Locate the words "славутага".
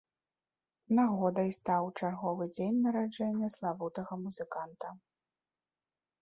3.57-4.13